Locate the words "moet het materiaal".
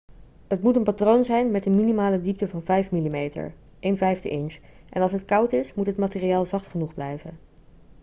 5.73-6.45